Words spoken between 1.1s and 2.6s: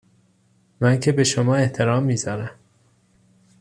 به شما احترام میذارم